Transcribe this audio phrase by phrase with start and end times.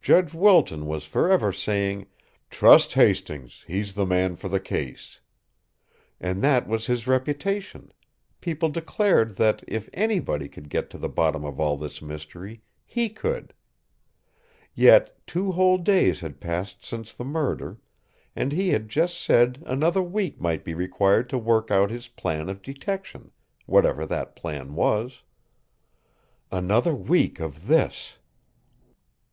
[0.00, 2.06] Judge Wilton was forever saying,
[2.48, 5.18] "Trust Hastings; he's the man for this case."
[6.20, 7.90] And that was his reputation;
[8.40, 13.08] people declared that, if anybody could get to the bottom of all this mystery, he
[13.08, 13.52] could.
[14.76, 17.78] Yet, two whole days had passed since the murder,
[18.36, 22.48] and he had just said another week might be required to work out his plan
[22.48, 23.32] of detection
[23.66, 25.22] whatever that plan was.
[26.52, 28.18] Another week of this!